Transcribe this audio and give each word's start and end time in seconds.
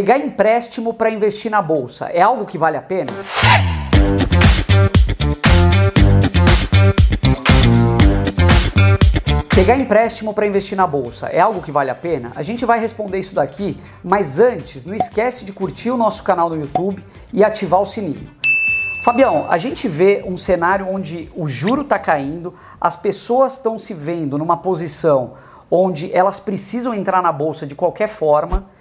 Pegar 0.00 0.16
empréstimo 0.16 0.94
para 0.94 1.10
investir 1.10 1.50
na 1.50 1.60
bolsa 1.60 2.06
é 2.06 2.22
algo 2.22 2.46
que 2.46 2.56
vale 2.56 2.78
a 2.78 2.80
pena? 2.80 3.12
Pegar 9.54 9.76
empréstimo 9.76 10.32
para 10.32 10.46
investir 10.46 10.74
na 10.74 10.86
bolsa 10.86 11.26
é 11.26 11.38
algo 11.38 11.60
que 11.60 11.70
vale 11.70 11.90
a 11.90 11.94
pena? 11.94 12.32
A 12.34 12.42
gente 12.42 12.64
vai 12.64 12.80
responder 12.80 13.18
isso 13.18 13.34
daqui, 13.34 13.78
mas 14.02 14.40
antes, 14.40 14.86
não 14.86 14.94
esquece 14.94 15.44
de 15.44 15.52
curtir 15.52 15.90
o 15.90 15.98
nosso 15.98 16.22
canal 16.22 16.48
no 16.48 16.56
YouTube 16.56 17.04
e 17.30 17.44
ativar 17.44 17.82
o 17.82 17.84
sininho. 17.84 18.26
Fabião, 19.04 19.48
a 19.50 19.58
gente 19.58 19.86
vê 19.86 20.24
um 20.26 20.38
cenário 20.38 20.88
onde 20.88 21.30
o 21.36 21.46
juro 21.46 21.82
está 21.82 21.98
caindo, 21.98 22.54
as 22.80 22.96
pessoas 22.96 23.52
estão 23.52 23.76
se 23.76 23.92
vendo 23.92 24.38
numa 24.38 24.56
posição 24.56 25.34
onde 25.70 26.10
elas 26.10 26.40
precisam 26.40 26.94
entrar 26.94 27.22
na 27.22 27.30
bolsa 27.30 27.66
de 27.66 27.74
qualquer 27.74 28.08
forma 28.08 28.79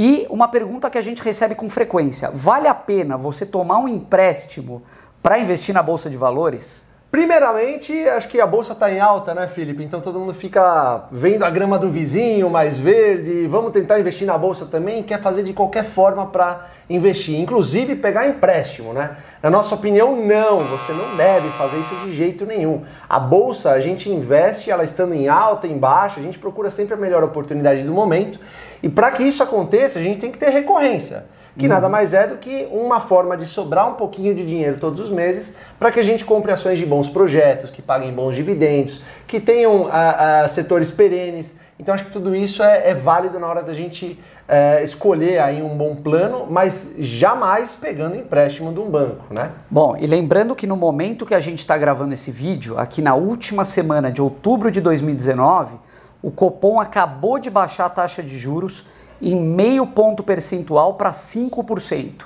e 0.00 0.28
uma 0.30 0.46
pergunta 0.46 0.88
que 0.88 0.96
a 0.96 1.02
gente 1.02 1.20
recebe 1.20 1.56
com 1.56 1.68
frequência: 1.68 2.30
vale 2.30 2.68
a 2.68 2.74
pena 2.74 3.16
você 3.16 3.44
tomar 3.44 3.78
um 3.78 3.88
empréstimo 3.88 4.80
para 5.20 5.40
investir 5.40 5.74
na 5.74 5.82
bolsa 5.82 6.08
de 6.08 6.16
valores? 6.16 6.87
Primeiramente, 7.10 7.90
acho 8.10 8.28
que 8.28 8.38
a 8.38 8.46
bolsa 8.46 8.74
está 8.74 8.92
em 8.92 9.00
alta, 9.00 9.34
né, 9.34 9.48
Felipe? 9.48 9.82
Então 9.82 9.98
todo 9.98 10.20
mundo 10.20 10.34
fica 10.34 11.06
vendo 11.10 11.42
a 11.42 11.48
grama 11.48 11.78
do 11.78 11.88
vizinho 11.88 12.50
mais 12.50 12.76
verde. 12.76 13.46
Vamos 13.46 13.72
tentar 13.72 13.98
investir 13.98 14.26
na 14.26 14.36
bolsa 14.36 14.66
também. 14.66 15.02
Quer 15.02 15.18
fazer 15.18 15.42
de 15.42 15.54
qualquer 15.54 15.84
forma 15.84 16.26
para 16.26 16.66
investir, 16.88 17.40
inclusive 17.40 17.96
pegar 17.96 18.28
empréstimo, 18.28 18.92
né? 18.92 19.16
Na 19.42 19.48
nossa 19.48 19.74
opinião, 19.74 20.14
não. 20.16 20.66
Você 20.66 20.92
não 20.92 21.16
deve 21.16 21.48
fazer 21.50 21.78
isso 21.78 21.94
de 22.04 22.12
jeito 22.12 22.44
nenhum. 22.44 22.82
A 23.08 23.18
bolsa 23.18 23.70
a 23.70 23.80
gente 23.80 24.10
investe, 24.10 24.70
ela 24.70 24.84
estando 24.84 25.14
em 25.14 25.28
alta, 25.28 25.66
em 25.66 25.78
baixa, 25.78 26.20
a 26.20 26.22
gente 26.22 26.38
procura 26.38 26.68
sempre 26.68 26.92
a 26.92 26.96
melhor 26.98 27.24
oportunidade 27.24 27.84
do 27.84 27.94
momento. 27.94 28.38
E 28.82 28.88
para 28.90 29.10
que 29.10 29.22
isso 29.22 29.42
aconteça, 29.42 29.98
a 29.98 30.02
gente 30.02 30.20
tem 30.20 30.30
que 30.30 30.36
ter 30.36 30.50
recorrência 30.50 31.24
que 31.58 31.64
uhum. 31.64 31.72
nada 31.72 31.88
mais 31.88 32.14
é 32.14 32.26
do 32.26 32.36
que 32.36 32.68
uma 32.70 33.00
forma 33.00 33.36
de 33.36 33.44
sobrar 33.44 33.88
um 33.88 33.94
pouquinho 33.94 34.34
de 34.34 34.44
dinheiro 34.44 34.78
todos 34.78 35.00
os 35.00 35.10
meses 35.10 35.56
para 35.78 35.90
que 35.90 35.98
a 35.98 36.02
gente 36.02 36.24
compre 36.24 36.52
ações 36.52 36.78
de 36.78 36.86
bons 36.98 37.08
projetos, 37.08 37.70
que 37.70 37.80
paguem 37.80 38.12
bons 38.12 38.34
dividendos, 38.34 39.02
que 39.26 39.38
tenham 39.38 39.88
a, 39.90 40.40
a 40.40 40.48
setores 40.48 40.90
perenes. 40.90 41.56
Então 41.78 41.94
acho 41.94 42.04
que 42.04 42.10
tudo 42.10 42.34
isso 42.34 42.60
é, 42.60 42.90
é 42.90 42.94
válido 42.94 43.38
na 43.38 43.46
hora 43.46 43.62
da 43.62 43.72
gente 43.72 44.18
é, 44.48 44.82
escolher 44.82 45.38
aí 45.38 45.62
um 45.62 45.76
bom 45.76 45.94
plano, 45.94 46.48
mas 46.50 46.94
jamais 46.98 47.72
pegando 47.72 48.16
empréstimo 48.16 48.72
de 48.72 48.80
um 48.80 48.90
banco, 48.90 49.32
né? 49.32 49.52
Bom, 49.70 49.96
e 49.96 50.06
lembrando 50.08 50.56
que 50.56 50.66
no 50.66 50.76
momento 50.76 51.24
que 51.24 51.34
a 51.34 51.40
gente 51.40 51.60
está 51.60 51.78
gravando 51.78 52.12
esse 52.14 52.32
vídeo, 52.32 52.76
aqui 52.76 53.00
na 53.00 53.14
última 53.14 53.64
semana 53.64 54.10
de 54.10 54.20
outubro 54.20 54.72
de 54.72 54.80
2019, 54.80 55.76
o 56.20 56.32
Copom 56.32 56.80
acabou 56.80 57.38
de 57.38 57.48
baixar 57.48 57.86
a 57.86 57.90
taxa 57.90 58.24
de 58.24 58.36
juros 58.36 58.86
em 59.22 59.36
meio 59.36 59.86
ponto 59.86 60.24
percentual 60.24 60.94
para 60.94 61.10
5%. 61.10 62.24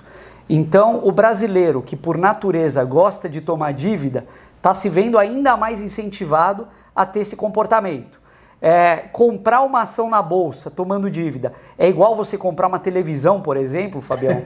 Então, 0.54 1.00
o 1.02 1.10
brasileiro 1.10 1.80
que 1.80 1.96
por 1.96 2.18
natureza 2.18 2.84
gosta 2.84 3.26
de 3.26 3.40
tomar 3.40 3.72
dívida 3.72 4.26
está 4.58 4.74
se 4.74 4.86
vendo 4.90 5.16
ainda 5.16 5.56
mais 5.56 5.80
incentivado 5.80 6.68
a 6.94 7.06
ter 7.06 7.20
esse 7.20 7.34
comportamento. 7.34 8.20
É, 8.64 9.08
comprar 9.10 9.62
uma 9.62 9.80
ação 9.80 10.08
na 10.08 10.22
bolsa 10.22 10.70
tomando 10.70 11.10
dívida 11.10 11.52
é 11.76 11.88
igual 11.88 12.14
você 12.14 12.38
comprar 12.38 12.68
uma 12.68 12.78
televisão, 12.78 13.40
por 13.40 13.56
exemplo, 13.56 14.00
Fabião? 14.00 14.40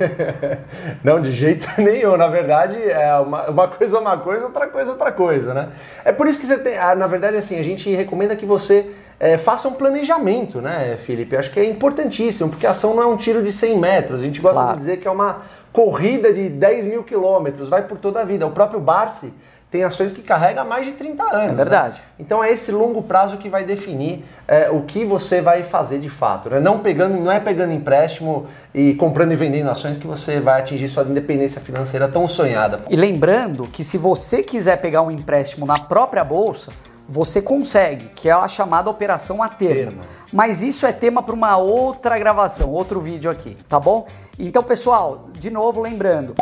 Não, 1.04 1.20
de 1.20 1.30
jeito 1.30 1.68
nenhum. 1.76 2.16
Na 2.16 2.26
verdade, 2.26 2.82
é 2.82 3.14
uma, 3.16 3.50
uma 3.50 3.68
coisa 3.68 3.98
é 3.98 4.00
uma 4.00 4.16
coisa, 4.16 4.46
outra 4.46 4.68
coisa 4.68 4.90
é 4.90 4.92
outra 4.94 5.12
coisa, 5.12 5.52
né? 5.52 5.68
É 6.02 6.12
por 6.12 6.26
isso 6.26 6.38
que 6.38 6.46
você 6.46 6.56
tem. 6.56 6.78
Ah, 6.78 6.94
na 6.94 7.06
verdade, 7.06 7.36
assim, 7.36 7.58
a 7.58 7.62
gente 7.62 7.94
recomenda 7.94 8.34
que 8.34 8.46
você 8.46 8.90
é, 9.20 9.36
faça 9.36 9.68
um 9.68 9.74
planejamento, 9.74 10.62
né, 10.62 10.96
Felipe? 10.96 11.36
Acho 11.36 11.50
que 11.50 11.60
é 11.60 11.66
importantíssimo, 11.66 12.48
porque 12.48 12.66
a 12.66 12.70
ação 12.70 12.94
não 12.94 13.02
é 13.02 13.06
um 13.06 13.16
tiro 13.16 13.42
de 13.42 13.52
100 13.52 13.78
metros. 13.78 14.20
A 14.22 14.24
gente 14.24 14.40
gosta 14.40 14.62
claro. 14.62 14.72
de 14.72 14.78
dizer 14.78 14.96
que 14.96 15.06
é 15.06 15.10
uma 15.10 15.42
corrida 15.74 16.32
de 16.32 16.48
10 16.48 16.86
mil 16.86 17.04
quilômetros, 17.04 17.68
vai 17.68 17.82
por 17.82 17.98
toda 17.98 18.22
a 18.22 18.24
vida. 18.24 18.46
O 18.46 18.50
próprio 18.50 18.80
Barsi 18.80 19.34
tem 19.76 19.84
ações 19.84 20.10
que 20.10 20.22
carrega 20.22 20.62
há 20.62 20.64
mais 20.64 20.86
de 20.86 20.92
30 20.92 21.22
anos. 21.22 21.34
É 21.34 21.48
né? 21.48 21.54
verdade. 21.54 21.98
Né? 21.98 22.06
Então 22.18 22.42
é 22.42 22.50
esse 22.50 22.72
longo 22.72 23.02
prazo 23.02 23.36
que 23.36 23.48
vai 23.48 23.62
definir 23.62 24.24
é, 24.48 24.70
o 24.70 24.82
que 24.82 25.04
você 25.04 25.42
vai 25.42 25.62
fazer 25.62 25.98
de 25.98 26.08
fato. 26.08 26.48
Né? 26.48 26.60
Não, 26.60 26.78
pegando, 26.78 27.18
não 27.18 27.30
é 27.30 27.38
pegando 27.38 27.74
empréstimo 27.74 28.46
e 28.74 28.94
comprando 28.94 29.32
e 29.32 29.36
vendendo 29.36 29.68
ações 29.68 29.98
que 29.98 30.06
você 30.06 30.40
vai 30.40 30.60
atingir 30.60 30.88
sua 30.88 31.04
independência 31.04 31.60
financeira 31.60 32.08
tão 32.08 32.26
sonhada. 32.26 32.80
E 32.88 32.96
lembrando 32.96 33.64
que 33.64 33.84
se 33.84 33.98
você 33.98 34.42
quiser 34.42 34.80
pegar 34.80 35.02
um 35.02 35.10
empréstimo 35.10 35.66
na 35.66 35.78
própria 35.78 36.24
bolsa, 36.24 36.72
você 37.06 37.42
consegue, 37.42 38.06
que 38.14 38.30
é 38.30 38.32
a 38.32 38.48
chamada 38.48 38.88
operação 38.88 39.42
a 39.42 39.48
termo. 39.48 40.00
Mas 40.32 40.62
isso 40.62 40.86
é 40.86 40.92
tema 40.92 41.22
para 41.22 41.34
uma 41.34 41.56
outra 41.58 42.18
gravação, 42.18 42.70
outro 42.70 42.98
vídeo 42.98 43.30
aqui, 43.30 43.56
tá 43.68 43.78
bom? 43.78 44.06
Então, 44.38 44.62
pessoal, 44.62 45.28
de 45.38 45.50
novo 45.50 45.80
lembrando, 45.80 46.34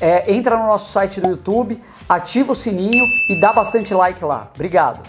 é, 0.00 0.32
entra 0.32 0.56
no 0.56 0.66
nosso 0.66 0.92
site 0.92 1.20
do 1.20 1.28
YouTube, 1.28 1.82
ativa 2.08 2.52
o 2.52 2.54
sininho 2.54 3.04
e 3.30 3.40
dá 3.40 3.52
bastante 3.52 3.92
like 3.94 4.24
lá. 4.24 4.50
Obrigado. 4.54 5.00